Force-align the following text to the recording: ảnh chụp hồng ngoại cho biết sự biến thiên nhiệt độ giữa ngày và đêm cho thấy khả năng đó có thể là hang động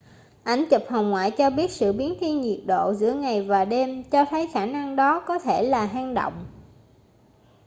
ảnh 0.43 0.65
chụp 0.69 0.81
hồng 0.89 1.09
ngoại 1.09 1.31
cho 1.31 1.49
biết 1.49 1.71
sự 1.71 1.93
biến 1.93 2.13
thiên 2.19 2.41
nhiệt 2.41 2.59
độ 2.65 2.93
giữa 2.93 3.13
ngày 3.13 3.41
và 3.41 3.65
đêm 3.65 4.03
cho 4.03 4.25
thấy 4.29 4.49
khả 4.53 4.65
năng 4.65 4.95
đó 4.95 5.23
có 5.27 5.39
thể 5.39 5.63
là 5.63 5.85
hang 5.85 6.13
động 6.13 6.47